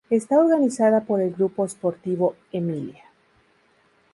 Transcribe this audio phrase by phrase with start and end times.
[0.09, 3.03] Está organizada por el Gruppo Sportivo Emilia.